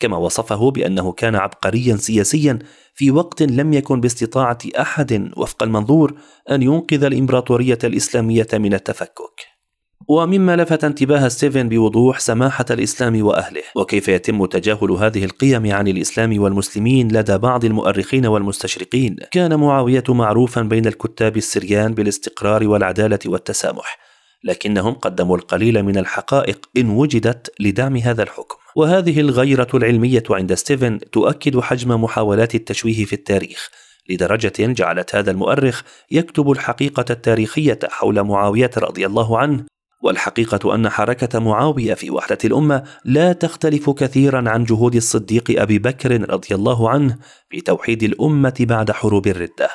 كما 0.00 0.16
وصفه 0.16 0.70
بأنه 0.70 1.12
كان 1.12 1.34
عبقريا 1.34 1.96
سياسيا 1.96 2.58
في 2.94 3.10
وقت 3.10 3.42
لم 3.42 3.72
يكن 3.72 4.00
باستطاعة 4.00 4.58
أحد 4.80 5.30
وفق 5.36 5.62
المنظور 5.62 6.14
أن 6.50 6.62
ينقذ 6.62 7.04
الإمبراطورية 7.04 7.78
الإسلامية 7.84 8.48
من 8.52 8.74
التفكك. 8.74 9.60
ومما 10.08 10.56
لفت 10.56 10.84
انتباه 10.84 11.28
ستيفن 11.28 11.68
بوضوح 11.68 12.18
سماحة 12.18 12.64
الإسلام 12.70 13.22
وأهله. 13.22 13.62
وكيف 13.76 14.08
يتم 14.08 14.44
تجاهل 14.46 14.90
هذه 14.90 15.24
القيم 15.24 15.72
عن 15.72 15.88
الإسلام 15.88 16.42
والمسلمين 16.42 17.08
لدى 17.08 17.38
بعض 17.38 17.64
المؤرخين 17.64 18.26
والمستشرقين؟ 18.26 19.16
كان 19.32 19.60
معاوية 19.60 20.04
معروفا 20.08 20.62
بين 20.62 20.86
الكتاب 20.86 21.36
السريان 21.36 21.94
بالاستقرار 21.94 22.68
والعدالة 22.68 23.18
والتسامح. 23.26 24.09
لكنهم 24.44 24.94
قدموا 24.94 25.36
القليل 25.36 25.82
من 25.82 25.98
الحقائق 25.98 26.68
إن 26.76 26.90
وجدت 26.90 27.52
لدعم 27.60 27.96
هذا 27.96 28.22
الحكم 28.22 28.56
وهذه 28.76 29.20
الغيرة 29.20 29.68
العلمية 29.74 30.22
عند 30.30 30.54
ستيفن 30.54 30.98
تؤكد 31.12 31.60
حجم 31.60 32.02
محاولات 32.02 32.54
التشويه 32.54 33.04
في 33.04 33.12
التاريخ 33.12 33.70
لدرجة 34.08 34.52
جعلت 34.58 35.14
هذا 35.14 35.30
المؤرخ 35.30 35.82
يكتب 36.10 36.50
الحقيقة 36.50 37.04
التاريخية 37.10 37.78
حول 37.84 38.22
معاوية 38.22 38.70
رضي 38.76 39.06
الله 39.06 39.38
عنه 39.38 39.64
والحقيقة 40.02 40.74
أن 40.74 40.88
حركة 40.88 41.38
معاوية 41.38 41.94
في 41.94 42.10
وحدة 42.10 42.38
الأمة 42.44 42.84
لا 43.04 43.32
تختلف 43.32 43.90
كثيرا 43.90 44.50
عن 44.50 44.64
جهود 44.64 44.94
الصديق 44.94 45.60
أبي 45.60 45.78
بكر 45.78 46.30
رضي 46.30 46.54
الله 46.54 46.90
عنه 46.90 47.18
في 47.50 47.60
توحيد 47.60 48.02
الأمة 48.02 48.54
بعد 48.60 48.90
حروب 48.90 49.26
الردة. 49.26 49.70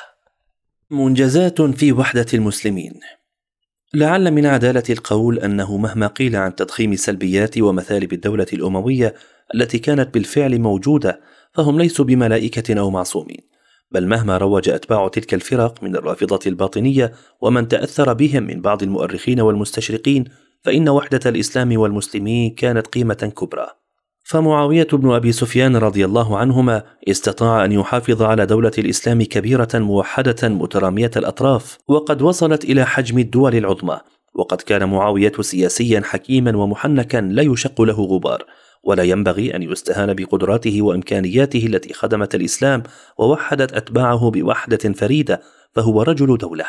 منجزات 0.90 1.62
في 1.62 1.92
وحدة 1.92 2.26
المسلمين 2.34 2.92
لعل 3.96 4.30
من 4.30 4.46
عدالة 4.46 4.82
القول 4.90 5.38
أنه 5.38 5.76
مهما 5.76 6.06
قيل 6.06 6.36
عن 6.36 6.54
تضخيم 6.54 6.96
سلبيات 6.96 7.58
ومثالب 7.58 8.12
الدولة 8.12 8.46
الأموية 8.52 9.14
التي 9.54 9.78
كانت 9.78 10.14
بالفعل 10.14 10.58
موجودة 10.58 11.20
فهم 11.54 11.78
ليسوا 11.78 12.04
بملائكة 12.04 12.80
أو 12.80 12.90
معصومين 12.90 13.40
بل 13.90 14.06
مهما 14.06 14.38
روج 14.38 14.68
أتباع 14.68 15.08
تلك 15.08 15.34
الفرق 15.34 15.82
من 15.82 15.96
الرافضة 15.96 16.38
الباطنية 16.46 17.12
ومن 17.40 17.68
تأثر 17.68 18.12
بهم 18.12 18.42
من 18.42 18.60
بعض 18.60 18.82
المؤرخين 18.82 19.40
والمستشرقين 19.40 20.24
فإن 20.62 20.88
وحدة 20.88 21.30
الإسلام 21.30 21.78
والمسلمين 21.78 22.54
كانت 22.54 22.86
قيمة 22.86 23.32
كبرى. 23.36 23.85
فمعاوية 24.28 24.86
بن 24.92 25.10
أبي 25.10 25.32
سفيان 25.32 25.76
رضي 25.76 26.04
الله 26.04 26.38
عنهما 26.38 26.82
استطاع 27.08 27.64
أن 27.64 27.72
يحافظ 27.72 28.22
على 28.22 28.46
دولة 28.46 28.70
الإسلام 28.78 29.22
كبيرة 29.22 29.68
موحدة 29.74 30.48
مترامية 30.48 31.10
الأطراف 31.16 31.78
وقد 31.88 32.22
وصلت 32.22 32.64
إلى 32.64 32.86
حجم 32.86 33.18
الدول 33.18 33.54
العظمى 33.54 34.00
وقد 34.34 34.60
كان 34.60 34.88
معاوية 34.88 35.32
سياسيا 35.40 36.02
حكيما 36.04 36.56
ومحنكا 36.56 37.18
لا 37.18 37.42
يشق 37.42 37.82
له 37.82 37.94
غبار 37.94 38.44
ولا 38.84 39.02
ينبغي 39.02 39.56
أن 39.56 39.62
يستهان 39.62 40.14
بقدراته 40.14 40.82
وإمكانياته 40.82 41.66
التي 41.66 41.94
خدمت 41.94 42.34
الإسلام 42.34 42.82
ووحدت 43.18 43.72
أتباعه 43.72 44.30
بوحدة 44.30 44.92
فريدة 44.92 45.40
فهو 45.72 46.02
رجل 46.02 46.38
دولة. 46.38 46.64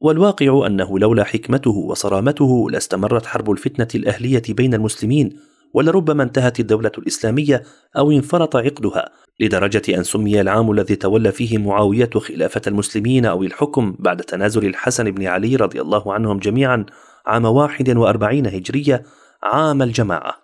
والواقع 0.00 0.66
أنه 0.66 0.98
لولا 0.98 1.24
حكمته 1.24 1.70
وصرامته 1.70 2.70
لاستمرت 2.70 3.26
حرب 3.26 3.50
الفتنة 3.50 3.88
الأهلية 3.94 4.42
بين 4.48 4.74
المسلمين 4.74 5.36
ولربما 5.76 6.22
انتهت 6.22 6.60
الدولة 6.60 6.92
الإسلامية 6.98 7.62
أو 7.96 8.10
انفرط 8.10 8.56
عقدها 8.56 9.10
لدرجة 9.40 9.82
أن 9.98 10.02
سمي 10.02 10.40
العام 10.40 10.70
الذي 10.70 10.96
تولى 10.96 11.32
فيه 11.32 11.58
معاوية 11.58 12.10
خلافة 12.16 12.60
المسلمين 12.66 13.26
أو 13.26 13.42
الحكم 13.42 13.96
بعد 13.98 14.20
تنازل 14.20 14.66
الحسن 14.66 15.10
بن 15.10 15.26
علي 15.26 15.56
رضي 15.56 15.80
الله 15.80 16.14
عنهم 16.14 16.38
جميعا 16.38 16.86
عام 17.26 17.44
واحد 17.44 17.96
وأربعين 17.96 18.46
هجرية 18.46 19.02
عام 19.42 19.82
الجماعة. 19.82 20.34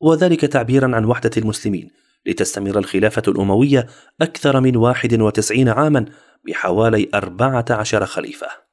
وذلك 0.00 0.40
تعبيرا 0.40 0.96
عن 0.96 1.04
وحدة 1.04 1.30
المسلمين 1.36 1.90
لتستمر 2.26 2.78
الخلافة 2.78 3.22
الأموية 3.28 3.86
أكثر 4.20 4.60
من 4.60 4.76
واحد 4.76 5.20
وتسعين 5.20 5.68
عاما 5.68 6.04
بحوالي 6.46 7.08
أربعة 7.14 7.64
عشر 7.70 8.06
خليفة. 8.06 8.63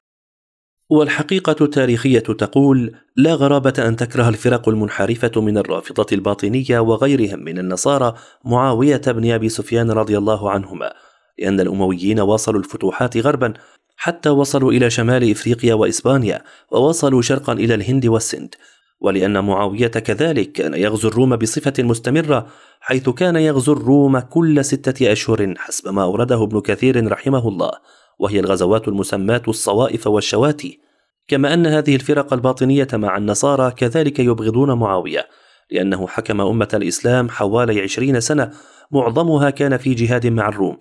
والحقيقة 0.91 1.55
التاريخية 1.62 2.19
تقول 2.19 2.95
لا 3.15 3.33
غرابة 3.33 3.74
أن 3.79 3.95
تكره 3.95 4.29
الفرق 4.29 4.69
المنحرفة 4.69 5.41
من 5.41 5.57
الرافضة 5.57 6.05
الباطنية 6.12 6.79
وغيرهم 6.79 7.39
من 7.39 7.57
النصارى 7.60 8.13
معاوية 8.45 9.01
بن 9.07 9.31
أبي 9.31 9.50
سفيان 9.50 9.91
رضي 9.91 10.17
الله 10.17 10.51
عنهما 10.51 10.93
لأن 11.39 11.60
الأمويين 11.60 12.19
واصلوا 12.19 12.60
الفتوحات 12.60 13.17
غربا 13.17 13.53
حتى 13.98 14.29
وصلوا 14.29 14.71
إلى 14.71 14.89
شمال 14.89 15.31
إفريقيا 15.31 15.74
وإسبانيا 15.74 16.41
ووصلوا 16.71 17.21
شرقا 17.21 17.53
إلى 17.53 17.74
الهند 17.74 18.05
والسند. 18.05 18.55
ولأن 19.01 19.45
معاوية 19.45 19.88
كذلك 19.88 20.51
كان 20.51 20.74
يغزو 20.74 21.07
الروم 21.07 21.36
بصفة 21.36 21.74
مستمرة 21.79 22.48
حيث 22.81 23.10
كان 23.10 23.36
يغزو 23.36 23.74
الروم 23.74 24.19
كل 24.19 24.65
ستة 24.65 25.12
أشهر 25.12 25.53
حسب 25.57 25.93
ما 25.93 26.03
أورده 26.03 26.43
ابن 26.43 26.62
كثير 26.62 27.12
رحمه 27.12 27.48
الله. 27.48 27.71
وهي 28.20 28.39
الغزوات 28.39 28.88
المسماة 28.88 29.41
الصوائف 29.48 30.08
والشواتي 30.08 30.80
كما 31.27 31.53
أن 31.53 31.68
هذه 31.68 31.96
الفرق 31.96 32.34
الباطنية 32.34 32.88
مع 32.94 33.18
النصارى 33.18 33.72
كذلك 33.72 34.20
يبغضون 34.20 34.72
معاوية 34.72 35.27
لأنه 35.72 36.08
حكم 36.08 36.41
أمة 36.41 36.68
الإسلام 36.74 37.30
حوالي 37.30 37.82
عشرين 37.82 38.20
سنة 38.20 38.51
معظمها 38.91 39.50
كان 39.50 39.77
في 39.77 39.94
جهاد 39.94 40.27
مع 40.27 40.50
الروم 40.50 40.77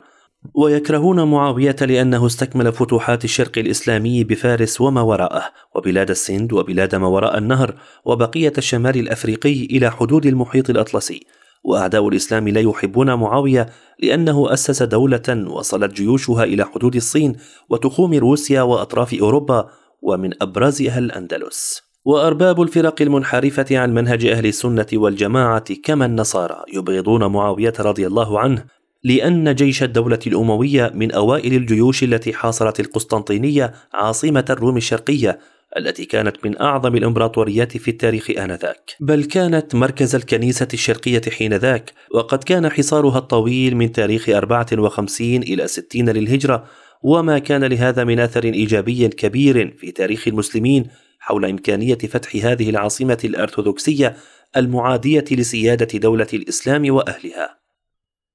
ويكرهون 0.55 1.31
معاوية 1.31 1.77
لأنه 1.81 2.27
استكمل 2.27 2.73
فتوحات 2.73 3.25
الشرق 3.25 3.59
الإسلامي 3.59 4.25
بفارس 4.25 4.81
وما 4.81 5.01
وراءه 5.01 5.45
وبلاد 5.75 6.11
السند 6.11 6.53
وبلاد 6.53 6.95
ما 6.95 7.07
وراء 7.07 7.39
النهر 7.39 7.75
وبقية 8.05 8.53
الشمال 8.59 8.97
الأفريقي 8.97 9.65
إلى 9.65 9.91
حدود 9.91 10.27
المحيط 10.27 10.71
الأطلسي. 10.71 11.27
وأعداء 11.63 12.09
الإسلام 12.09 12.49
لا 12.49 12.61
يحبون 12.61 13.15
معاوية 13.15 13.67
لأنه 14.03 14.53
أسس 14.53 14.83
دولة 14.83 15.47
وصلت 15.49 15.93
جيوشها 15.93 16.45
إلى 16.45 16.65
حدود 16.65 16.97
الصين 16.97 17.37
وتخوم 17.71 18.15
روسيا 18.15 18.63
وأطراف 18.63 19.15
أوروبا 19.15 19.69
ومن 20.03 20.43
أبرزها 20.43 20.99
الأندلس. 20.99 21.83
وأرباب 22.05 22.63
الفرق 22.63 23.03
المنحرفة 23.03 23.79
عن 23.79 23.95
منهج 23.95 24.27
أهل 24.27 24.47
السنة 24.47 24.87
والجماعة 24.93 25.75
كما 25.85 26.07
النصارى 26.07 26.65
يبغضون 26.75 27.27
معاوية 27.27 27.73
رضي 27.81 28.07
الله 28.07 28.41
عنه 28.41 28.65
لأن 29.05 29.55
جيش 29.55 29.83
الدولة 29.83 30.19
الأموية 30.27 30.93
من 30.95 31.13
أوائل 31.13 31.55
الجيوش 31.55 32.03
التي 32.03 32.33
حاصرت 32.33 32.81
القسطنطينية 32.81 33.73
عاصمة 33.95 34.45
الروم 34.51 34.77
الشرقية 34.77 35.39
التي 35.77 36.05
كانت 36.05 36.47
من 36.47 36.61
أعظم 36.61 36.97
الإمبراطوريات 36.97 37.77
في 37.77 37.91
التاريخ 37.91 38.31
آنذاك. 38.31 38.97
بل 39.01 39.25
كانت 39.25 39.75
مركز 39.75 40.15
الكنيسة 40.15 40.69
الشرقية 40.75 41.21
حينذاك 41.31 41.93
وقد 42.15 42.45
كان 42.45 42.69
حصارها 42.69 43.19
الطويل 43.19 43.77
من 43.77 43.93
تاريخ 43.93 44.29
54 44.29 45.43
إلى 45.43 45.67
60 45.67 46.09
للهجرة 46.09 46.65
وما 47.03 47.39
كان 47.39 47.65
لهذا 47.65 48.05
من 48.05 48.21
أثر 48.21 48.45
إيجابي 48.45 49.09
كبير 49.09 49.77
في 49.79 49.91
تاريخ 49.91 50.29
المسلمين 50.29 50.87
حول 51.19 51.45
إمكانية 51.45 51.99
فتح 51.99 52.37
هذه 52.47 52.71
العاصمة 52.71 53.19
الأرثوذكسية 53.25 54.17
المعادية 54.57 55.25
لسيادة 55.31 55.99
دولة 55.99 56.27
الإسلام 56.35 56.95
وأهلها. 56.95 57.61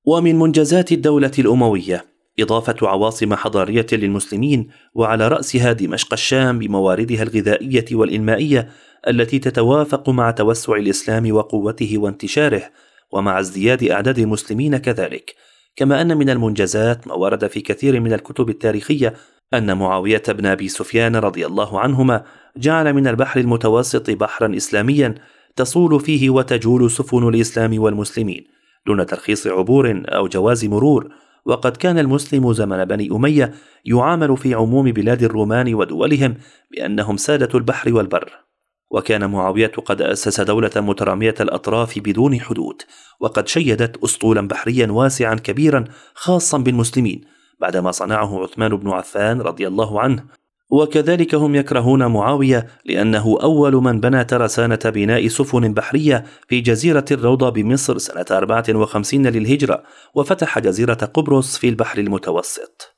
ومن 0.05 0.39
منجزات 0.39 0.91
الدولة 0.91 1.31
الأموية 1.39 2.14
إضافة 2.39 2.75
عواصم 2.81 3.35
حضارية 3.35 3.85
للمسلمين 3.91 4.67
وعلى 4.93 5.27
رأسها 5.27 5.71
دمشق 5.71 6.13
الشام 6.13 6.59
بمواردها 6.59 7.23
الغذائية 7.23 7.85
والإنمائية 7.91 8.69
التي 9.07 9.39
تتوافق 9.39 10.09
مع 10.09 10.31
توسع 10.31 10.73
الإسلام 10.73 11.31
وقوته 11.31 11.97
وانتشاره 11.97 12.63
ومع 13.11 13.39
ازدياد 13.39 13.83
أعداد 13.83 14.19
المسلمين 14.19 14.77
كذلك. 14.77 15.35
كما 15.75 16.01
أن 16.01 16.17
من 16.17 16.29
المنجزات 16.29 17.07
ما 17.07 17.13
ورد 17.13 17.47
في 17.47 17.61
كثير 17.61 17.99
من 17.99 18.13
الكتب 18.13 18.49
التاريخية 18.49 19.13
أن 19.53 19.77
معاوية 19.77 20.23
بن 20.29 20.45
أبي 20.45 20.67
سفيان 20.67 21.15
رضي 21.15 21.45
الله 21.45 21.79
عنهما 21.79 22.23
جعل 22.57 22.93
من 22.93 23.07
البحر 23.07 23.39
المتوسط 23.39 24.09
بحرا 24.09 24.57
إسلاميا 24.57 25.15
تصول 25.55 25.99
فيه 25.99 26.29
وتجول 26.29 26.91
سفن 26.91 27.27
الإسلام 27.27 27.79
والمسلمين 27.79 28.43
دون 28.87 29.05
ترخيص 29.05 29.47
عبور 29.47 30.03
أو 30.05 30.27
جواز 30.27 30.65
مرور 30.65 31.09
وقد 31.45 31.77
كان 31.77 31.99
المسلم 31.99 32.53
زمن 32.53 32.85
بني 32.85 33.09
أمية 33.11 33.53
يعامل 33.85 34.37
في 34.37 34.53
عموم 34.53 34.91
بلاد 34.91 35.23
الرومان 35.23 35.73
ودولهم 35.73 36.35
بأنهم 36.71 37.17
سادة 37.17 37.57
البحر 37.59 37.93
والبر. 37.93 38.45
وكان 38.91 39.29
معاوية 39.29 39.71
قد 39.85 40.01
أسس 40.01 40.41
دولة 40.41 40.71
مترامية 40.75 41.35
الأطراف 41.39 41.99
بدون 41.99 42.39
حدود 42.39 42.81
وقد 43.19 43.47
شيدت 43.47 44.03
أسطولا 44.03 44.47
بحريا 44.47 44.91
واسعا 44.91 45.35
كبيرا 45.35 45.83
خاصا 46.13 46.57
بالمسلمين 46.57 47.21
بعدما 47.61 47.91
صنعه 47.91 48.43
عثمان 48.43 48.75
بن 48.75 48.89
عفان 48.89 49.41
رضي 49.41 49.67
الله 49.67 50.01
عنه. 50.01 50.23
وكذلك 50.69 51.35
هم 51.35 51.55
يكرهون 51.55 52.05
معاوية 52.05 52.67
لأنه 52.85 53.37
أول 53.43 53.75
من 53.75 53.99
بنى 53.99 54.23
ترسانة 54.23 54.79
بناء 54.85 55.27
سفن 55.27 55.73
بحرية 55.73 56.23
في 56.47 56.61
جزيرة 56.61 57.05
الروضة 57.11 57.49
بمصر 57.49 57.97
سنة 57.97 58.25
54 58.31 59.27
للهجرة 59.27 59.83
وفتح 60.15 60.59
جزيرة 60.59 60.93
قبرص 60.93 61.57
في 61.57 61.69
البحر 61.69 61.99
المتوسط. 61.99 62.95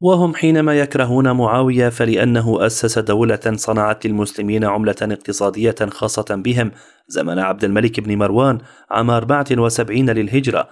وهم 0.00 0.34
حينما 0.34 0.78
يكرهون 0.78 1.32
معاوية 1.32 1.88
فلأنه 1.88 2.66
أسس 2.66 2.98
دولة 2.98 3.40
صنعت 3.54 4.06
للمسلمين 4.06 4.64
عملة 4.64 4.96
اقتصادية 5.02 5.74
خاصة 5.90 6.24
بهم 6.44 6.72
زمن 7.08 7.38
عبد 7.38 7.64
الملك 7.64 8.00
بن 8.00 8.18
مروان 8.18 8.58
عام 8.90 9.10
74 9.10 10.10
للهجرة 10.10 10.68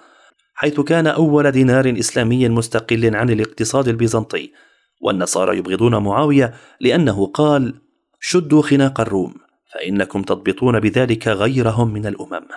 حيث 0.54 0.80
كان 0.80 1.06
أول 1.06 1.50
دينار 1.50 1.94
إسلامي 1.98 2.48
مستقل 2.48 3.16
عن 3.16 3.30
الاقتصاد 3.30 3.88
البيزنطي. 3.88 4.52
والنصارى 5.04 5.58
يبغضون 5.58 5.96
معاوية 5.96 6.54
لأنه 6.80 7.26
قال 7.26 7.74
شدوا 8.20 8.62
خناق 8.62 9.00
الروم 9.00 9.34
فإنكم 9.74 10.22
تضبطون 10.22 10.80
بذلك 10.80 11.28
غيرهم 11.28 11.92
من 11.92 12.06
الأمم. 12.06 12.48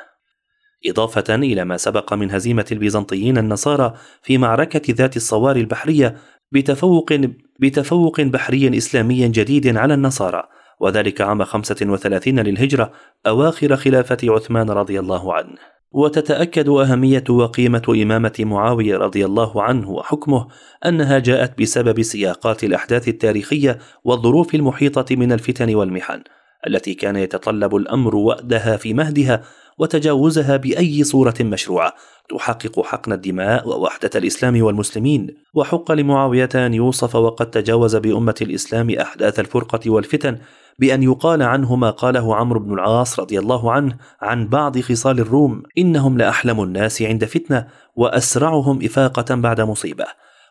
إضافة 0.86 1.36
إلى 1.36 1.66
ما 1.66 1.78
سبق 1.78 2.14
من 2.14 2.32
هزيمة 2.32 2.66
البيزنطيين 2.72 3.38
النصارى 3.38 3.94
في 4.24 4.38
معركة 4.38 4.94
ذات 4.94 5.18
الصوار 5.18 5.56
البحرية 5.56 6.18
بتفوق 6.52 7.14
بتفوق 7.60 8.22
بحري 8.22 8.78
إسلامي 8.78 9.28
جديد 9.28 9.78
على 9.78 9.94
النصارى 9.94 10.44
وذلك 10.80 11.22
عام 11.22 11.44
35 11.44 12.40
للهجرة 12.40 12.92
أواخر 13.28 13.76
خلافة 13.76 14.18
عثمان 14.24 14.70
رضي 14.70 15.00
الله 15.00 15.34
عنه. 15.34 15.77
وتتأكد 15.92 16.70
أهمية 16.70 17.24
وقيمة 17.30 17.84
إمامة 17.90 18.34
معاوية 18.40 18.98
رضي 18.98 19.26
الله 19.26 19.64
عنه 19.64 19.90
وحكمه 19.90 20.48
أنها 20.86 21.20
جاءت 21.20 21.62
بسبب 21.62 22.02
سياقات 22.02 22.64
الأحداث 22.64 23.08
التاريخية 23.08 23.80
والظروف 24.04 24.56
المحيطة 24.56 25.16
من 25.16 25.32
الفتن 25.32 25.76
والمحن 25.76 26.24
التي 26.68 26.94
كان 26.94 27.16
يتطلب 27.16 27.76
الأمر 27.76 28.16
وأدها 28.16 28.78
في 28.78 28.94
مهدها 28.94 29.44
وتجاوزها 29.80 30.58
بأي 30.58 31.04
صورة 31.04 31.34
مشروعة 31.42 31.94
تحقق 32.30 32.86
حقن 32.86 33.14
الدماء 33.14 33.68
ووحدة 33.68 34.10
الإسلام 34.16 34.62
والمسلمين. 34.62 35.28
وحق 35.54 35.92
لمعاوية 35.92 36.50
أن 36.56 36.74
يوصف 36.74 37.16
وقد 37.16 37.50
تجاوز 37.50 37.96
بأمة 37.96 38.36
الإسلام 38.42 38.90
أحداث 38.90 39.40
الفرقة 39.40 39.90
والفتن 39.90 40.38
بأن 40.80 41.04
يقال 41.04 41.42
عنه 41.42 41.76
ما 41.76 41.90
قاله 41.90 42.36
عمرو 42.36 42.60
بن 42.60 42.74
العاص 42.74 43.20
رضي 43.20 43.40
الله 43.40 43.72
عنه 43.72 43.98
عن 44.22 44.48
بعض 44.48 44.80
خصال 44.80 45.20
الروم 45.20 45.64
إنهم 45.78 46.18
لأحلم 46.18 46.64
الناس 46.64 47.02
عند 47.02 47.26
فتنة 47.26 47.68
وأسرعهم 47.96 48.80
إفاقة 48.84 49.36
بعد 49.36 49.62
مصيبة. 49.62 50.06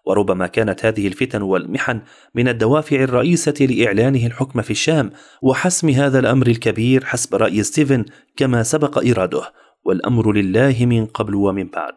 وربما 0.06 0.46
كانت 0.46 0.84
هذه 0.84 1.06
الفتن 1.06 1.42
والمحن 1.42 2.00
من 2.34 2.48
الدوافع 2.48 2.96
الرئيسة 2.96 3.54
لإعلانه 3.60 4.26
الحكم 4.26 4.62
في 4.62 4.70
الشام 4.70 5.10
وحسم 5.42 5.88
هذا 5.88 6.18
الأمر 6.18 6.46
الكبير 6.46 7.04
حسب 7.04 7.34
رأي 7.34 7.62
ستيفن 7.62 8.04
كما 8.36 8.62
سبق 8.62 8.98
إراده 9.08 9.52
والأمر 9.84 10.32
لله 10.32 10.76
من 10.80 11.06
قبل 11.06 11.34
ومن 11.34 11.68
بعد. 11.68 11.94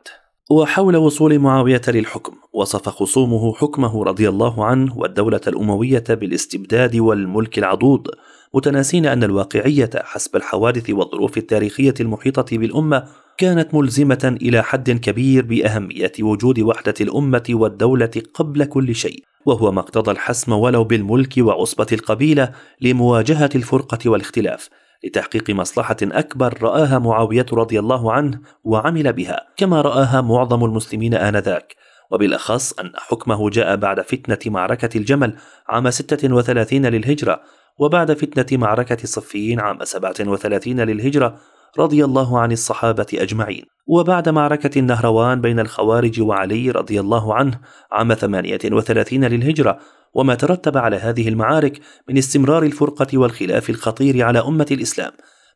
وحول 0.51 0.97
وصول 0.97 1.39
معاوية 1.39 1.81
للحكم 1.87 2.33
وصف 2.53 2.89
خصومه 2.89 3.53
حكمه 3.53 4.03
رضي 4.03 4.29
الله 4.29 4.65
عنه 4.65 4.97
والدولة 4.97 5.41
الأموية 5.47 6.03
بالاستبداد 6.09 6.95
والملك 6.95 7.57
العضوض 7.57 8.07
متناسين 8.53 9.05
أن 9.05 9.23
الواقعية 9.23 9.89
حسب 9.95 10.35
الحوادث 10.35 10.89
والظروف 10.89 11.37
التاريخية 11.37 11.93
المحيطة 11.99 12.57
بالأمة 12.57 13.03
كانت 13.37 13.73
ملزمة 13.73 14.37
إلى 14.41 14.63
حد 14.63 14.91
كبير 14.91 15.45
بأهمية 15.45 16.11
وجود 16.19 16.59
وحدة 16.59 16.93
الأمة 17.01 17.45
والدولة 17.49 18.11
قبل 18.33 18.65
كل 18.65 18.95
شيء 18.95 19.23
وهو 19.45 19.71
ما 19.71 19.79
اقتضى 19.79 20.11
الحسم 20.11 20.53
ولو 20.53 20.83
بالملك 20.83 21.33
وعصبة 21.37 21.87
القبيلة 21.91 22.51
لمواجهة 22.81 23.49
الفرقة 23.55 24.09
والاختلاف. 24.09 24.69
لتحقيق 25.03 25.49
مصلحة 25.49 25.97
أكبر 26.01 26.63
رآها 26.63 26.99
معاوية 26.99 27.45
رضي 27.53 27.79
الله 27.79 28.13
عنه 28.13 28.39
وعمل 28.63 29.13
بها 29.13 29.47
كما 29.57 29.81
رآها 29.81 30.21
معظم 30.21 30.65
المسلمين 30.65 31.13
آنذاك. 31.13 31.75
وبالأخص 32.11 32.79
أن 32.79 32.91
حكمه 32.95 33.49
جاء 33.49 33.75
بعد 33.75 34.01
فتنة 34.01 34.53
معركة 34.53 34.97
الجمل 34.97 35.35
عام 35.69 35.89
36 35.89 36.85
للهجرة 36.85 37.41
وبعد 37.79 38.13
فتنة 38.13 38.59
معركة 38.59 38.97
صفين 39.03 39.59
عام 39.59 39.83
37 39.83 40.79
للهجرة 40.79 41.35
رضي 41.79 42.05
الله 42.05 42.39
عن 42.39 42.51
الصحابة 42.51 43.07
أجمعين. 43.13 43.65
وبعد 43.87 44.29
معركة 44.29 44.79
النهروان 44.79 45.41
بين 45.41 45.59
الخوارج 45.59 46.21
وعلي 46.21 46.71
رضي 46.71 46.99
الله 46.99 47.35
عنه 47.35 47.59
عام 47.91 48.13
38 48.13 49.25
للهجرة 49.25 49.79
وما 50.13 50.35
ترتب 50.35 50.77
على 50.77 50.95
هذه 50.95 51.27
المعارك 51.27 51.79
من 52.09 52.17
استمرار 52.17 52.63
الفرقة 52.63 53.17
والخلاف 53.17 53.69
الخطير 53.69 54.23
على 54.23 54.39
أمة 54.39 54.67
الإسلام 54.71 55.11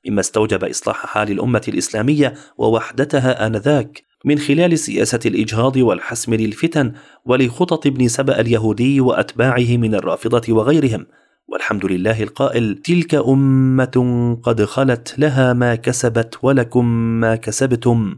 مما 0.08 0.20
استوجب 0.20 0.64
إصلاح 0.64 1.06
حال 1.06 1.32
الأمة 1.32 1.62
الإسلامية 1.68 2.34
ووحدتها 2.58 3.48
آنذاك 3.48 4.04
من 4.26 4.40
خلال 4.40 4.80
سياسة 4.80 5.20
الإجهاض 5.26 5.78
والحسم 5.78 6.34
للفتن 6.34 6.94
ولخطط 7.26 7.88
ابن 7.88 8.08
سبأ 8.08 8.40
اليهودي 8.40 9.02
وأتباعه 9.02 9.78
من 9.78 9.96
الرافضة 9.96 10.54
وغيرهم. 10.54 11.06
والحمد 11.48 11.86
لله 11.86 12.24
القائل 12.24 12.76
تلك 12.76 13.16
أمة 13.16 14.38
قد 14.44 14.66
خلت 14.66 15.16
لها 15.20 15.54
ما 15.54 15.76
كسبت 15.76 16.38
ولكم 16.42 16.86
ما 17.20 17.36
كسبتم 17.36 18.16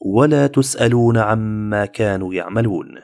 ولا 0.00 0.46
تسألون 0.46 1.18
عما 1.18 1.86
كانوا 1.86 2.34
يعملون. 2.34 2.94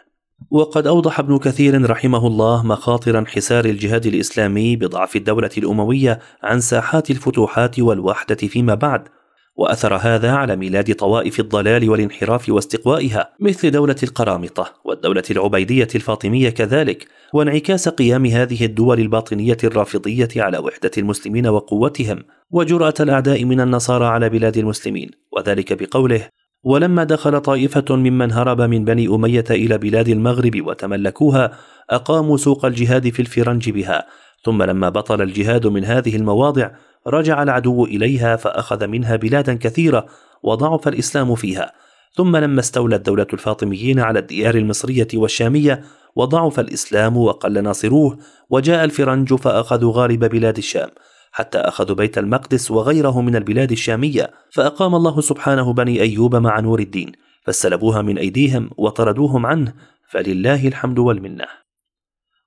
وقد 0.50 0.86
أوضح 0.86 1.18
ابن 1.18 1.38
كثير 1.38 1.90
رحمه 1.90 2.26
الله 2.26 2.66
مخاطر 2.66 3.18
انحسار 3.18 3.64
الجهاد 3.64 4.06
الإسلامي 4.06 4.76
بضعف 4.76 5.16
الدولة 5.16 5.50
الأموية 5.58 6.18
عن 6.42 6.60
ساحات 6.60 7.10
الفتوحات 7.10 7.80
والوحدة 7.80 8.34
فيما 8.34 8.74
بعد 8.74 9.08
وأثر 9.56 9.94
هذا 9.94 10.32
على 10.32 10.56
ميلاد 10.56 10.94
طوائف 10.94 11.40
الضلال 11.40 11.90
والانحراف 11.90 12.48
واستقوائها 12.48 13.32
مثل 13.40 13.70
دولة 13.70 13.96
القرامطة 14.02 14.72
والدولة 14.84 15.22
العبيدية 15.30 15.88
الفاطمية 15.94 16.50
كذلك 16.50 17.06
وانعكاس 17.32 17.88
قيام 17.88 18.26
هذه 18.26 18.64
الدول 18.64 19.00
الباطنية 19.00 19.56
الرافضية 19.64 20.28
على 20.36 20.58
وحدة 20.58 20.90
المسلمين 20.98 21.46
وقوتهم 21.46 22.22
وجرأة 22.50 22.94
الأعداء 23.00 23.44
من 23.44 23.60
النصارى 23.60 24.06
على 24.06 24.28
بلاد 24.28 24.56
المسلمين 24.56 25.10
وذلك 25.32 25.82
بقوله 25.82 26.28
ولما 26.64 27.04
دخل 27.04 27.40
طائفة 27.40 27.84
ممن 27.90 28.32
هرب 28.32 28.60
من 28.60 28.84
بني 28.84 29.06
أمية 29.08 29.44
إلى 29.50 29.78
بلاد 29.78 30.08
المغرب 30.08 30.66
وتملكوها 30.66 31.52
أقاموا 31.90 32.36
سوق 32.36 32.64
الجهاد 32.64 33.08
في 33.08 33.20
الفرنج 33.20 33.70
بها. 33.70 34.06
ثم 34.44 34.62
لما 34.62 34.88
بطل 34.88 35.22
الجهاد 35.22 35.66
من 35.66 35.84
هذه 35.84 36.16
المواضع 36.16 36.70
رجع 37.06 37.42
العدو 37.42 37.84
إليها 37.84 38.36
فأخذ 38.36 38.86
منها 38.86 39.16
بلادا 39.16 39.54
كثيرة 39.54 40.06
وضعف 40.42 40.88
الإسلام 40.88 41.34
فيها. 41.34 41.72
ثم 42.14 42.36
لما 42.36 42.60
استولت 42.60 43.06
دولة 43.06 43.26
الفاطميين 43.32 44.00
على 44.00 44.18
الديار 44.18 44.54
المصرية 44.54 45.08
والشامية 45.14 45.84
وضعف 46.16 46.60
الإسلام 46.60 47.16
وقل 47.16 47.62
ناصروه 47.62 48.18
وجاء 48.50 48.84
الفرنج 48.84 49.34
فأخذوا 49.34 49.92
غالب 49.92 50.24
بلاد 50.24 50.56
الشام. 50.56 50.88
حتى 51.36 51.58
أخذوا 51.58 51.96
بيت 51.96 52.18
المقدس 52.18 52.70
وغيره 52.70 53.20
من 53.20 53.36
البلاد 53.36 53.72
الشامية 53.72 54.30
فأقام 54.50 54.94
الله 54.94 55.20
سبحانه 55.20 55.72
بني 55.72 56.00
أيوب 56.00 56.36
مع 56.36 56.60
نور 56.60 56.80
الدين 56.80 57.12
فاستلبوها 57.46 58.02
من 58.02 58.18
أيديهم 58.18 58.70
وطردوهم 58.76 59.46
عنه 59.46 59.74
فلله 60.10 60.68
الحمد 60.68 60.98
والمنة. 60.98 61.44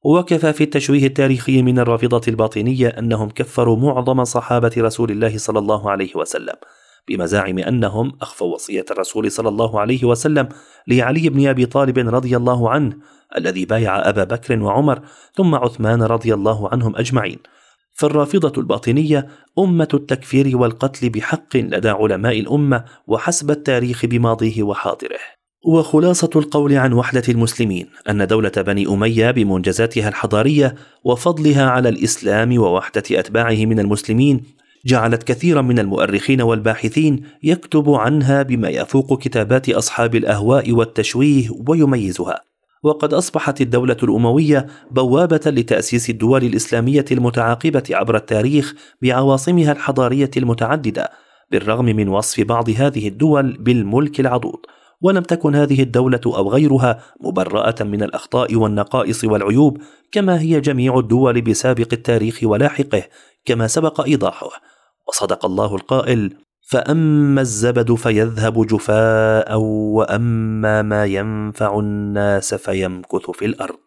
وكفى 0.04 0.54
في 0.54 0.64
التشويه 0.64 1.08
التاريخي 1.08 1.62
من 1.62 1.80
الرافضة 1.80 2.22
الباطنية 2.28 2.88
أنهم 2.88 3.30
كفروا 3.30 3.78
معظم 3.78 4.24
صحابة 4.24 4.72
رسول 4.78 5.12
الله 5.12 5.38
صلى 5.38 5.60
الله 5.60 5.92
عليه 5.92 6.16
وسلم 6.16 6.56
بمزاعم 7.08 7.60
أنهم 7.60 8.18
أخفوا 8.22 8.54
وصية 8.54 8.86
الرسول 8.92 9.32
صلى 9.32 9.50
الله 9.50 9.80
عليه 9.80 10.06
وسلم 10.06 10.50
لعلي 10.88 11.30
بن 11.30 11.48
أبي 11.48 11.66
طالب 11.66 12.00
رضي 12.00 12.38
الله 12.38 12.70
عنه 12.70 12.98
الذي 13.38 13.66
بايع 13.66 14.10
أبا 14.10 14.24
بكر 14.24 14.60
وعمر 14.60 15.02
ثم 15.34 15.56
عثمان 15.56 16.02
رضي 16.02 16.34
الله 16.34 16.70
عنهم 16.70 16.96
أجمعين. 16.96 17.40
فالرافضة 17.98 18.62
الباطنية 18.62 19.28
أمة 19.60 19.88
التكفير 19.94 20.58
والقتل 20.58 21.10
بحق 21.10 21.58
لدى 21.58 21.90
علماء 21.90 22.40
الأمة 22.40 22.84
وحسب 23.08 23.52
التاريخ 23.52 24.06
بماضيه 24.06 24.64
وحاضره. 24.64 25.20
وخلاصة 25.66 26.30
القول 26.36 26.74
عن 26.74 26.94
وحدة 26.94 27.24
المسلمين 27.30 27.88
أن 28.10 28.28
دولة 28.28 28.52
بني 28.58 28.88
أمية 28.88 29.32
بمنجزاتها 29.32 30.10
الحضارية 30.10 30.76
وفضلها 31.04 31.70
على 31.70 31.90
الإسلام 31.90 32.58
ووحدة 32.58 33.04
أتباعه 33.12 33.66
من 33.66 33.80
المسلمين 33.80 34.44
جعلت 34.86 35.24
كثيرا 35.24 35.62
من 35.62 35.80
المؤرخين 35.80 36.42
والباحثين 36.42 37.24
يكتب 37.44 37.90
عنها 37.90 38.44
بما 38.44 38.70
يفوق 38.70 39.22
كتابات 39.22 39.70
أصحاب 39.70 40.16
الأهواء 40.16 40.72
والتشويه 40.72 41.50
ويميزها. 41.68 42.42
وقد 42.84 43.14
أصبحت 43.14 43.62
الدولة 43.62 43.98
الأموية 44.04 44.68
بوابة 44.92 45.42
لتأسيس 45.46 46.10
الدول 46.10 46.44
الإسلامية 46.44 47.06
المتعاقبة 47.12 47.84
عبر 47.92 48.16
التاريخ 48.16 48.74
بعواصمها 49.02 49.72
الحضارية 49.72 50.32
المتعددة 50.38 51.10
بالرغم 51.52 51.86
من 51.86 52.10
وصف 52.10 52.44
بعض 52.44 52.70
هذه 52.70 53.08
الدول 53.08 53.58
بالملك 53.58 54.20
العضوض. 54.20 54.60
ولم 55.02 55.24
تكن 55.24 55.56
هذه 55.56 55.84
الدولة 55.84 56.22
أو 56.26 56.50
غيرها 56.50 57.04
مبرأة 57.22 57.76
من 57.82 58.04
الأخطاء 58.04 58.56
والنقائص 58.56 59.24
والعيوب 59.24 59.78
كما 60.12 60.42
هي 60.42 60.62
جميع 60.62 61.00
الدول 61.00 61.42
بسابق 61.42 61.88
التاريخ 61.94 62.40
ولاحقه 62.44 63.04
كما 63.46 63.68
سبق 63.68 64.02
إيضاحه. 64.02 64.50
وصدق 65.08 65.46
الله 65.46 65.76
القائل 65.76 66.47
فأما 66.70 67.42
الزبد 67.42 67.94
فيذهب 67.94 68.66
جفاء 68.68 69.56
وأما 69.96 70.82
ما 70.82 71.06
ينفع 71.06 71.80
الناس 71.80 72.54
فيمكث 72.54 73.32
في 73.32 73.46
الأرض. 73.46 73.87